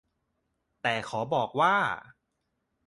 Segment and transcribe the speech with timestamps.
[0.81, 1.75] แต่ขอบอกว่า